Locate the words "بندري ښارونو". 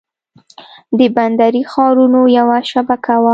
1.15-2.21